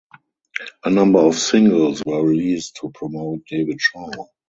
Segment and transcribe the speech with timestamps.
[0.83, 4.09] A number of singles were released to promote ‘’David Shaw’’.